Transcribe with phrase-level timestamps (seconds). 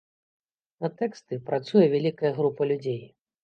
[0.85, 3.01] На тэксты працуе вялікая група людзей.